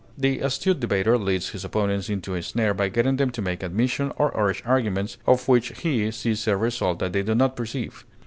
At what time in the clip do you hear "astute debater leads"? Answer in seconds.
0.39-1.49